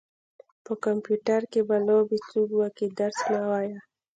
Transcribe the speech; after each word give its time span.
په 0.65 0.73
کمپيوټر 0.85 1.41
کې 1.51 1.61
به 1.67 1.77
لوبې 1.87 2.17
څوک 2.29 2.49
وکي 2.61 2.87
درس 2.99 3.19
مه 3.29 3.41
وايه. 3.49 3.79